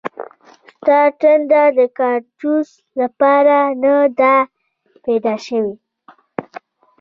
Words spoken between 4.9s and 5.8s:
پیدا شوې